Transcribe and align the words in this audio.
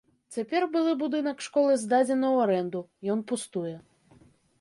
Цяпер 0.35 0.63
былы 0.75 0.93
будынак 1.01 1.43
школы 1.47 1.75
здадзены 1.81 2.27
ў 2.33 2.37
арэнду, 2.47 2.81
ён 3.15 3.19
пустуе. 3.33 3.75